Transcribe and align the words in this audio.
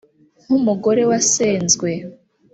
nk’umugore 0.43 1.01
wasenzwe 1.09 1.89